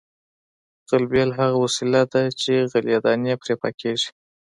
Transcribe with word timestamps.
غلبېل 0.89 1.29
هغه 1.39 1.57
وسیله 1.65 2.01
ده 2.11 2.23
چې 2.41 2.51
غلې 2.71 2.97
دانې 3.05 3.33
پرې 3.41 3.55
پاکیږي 3.61 4.09